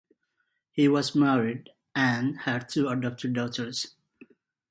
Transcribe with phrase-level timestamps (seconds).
[0.71, 3.93] He was married and had two adopted daughters.